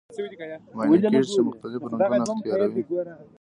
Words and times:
معاینه 0.75 1.09
کیږي 1.11 1.31
چې 1.33 1.39
مختلف 1.49 1.81
رنګونه 2.01 2.25
اختیاروي. 2.33 2.83